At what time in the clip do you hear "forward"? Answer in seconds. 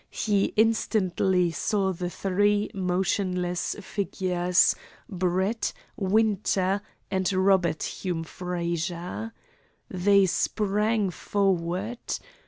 11.11-11.99